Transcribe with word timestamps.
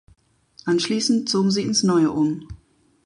Anschließend 0.65 1.29
zogen 1.29 1.51
sie 1.51 1.61
ins 1.61 1.83
neue 1.83 2.09
um. 2.09 2.47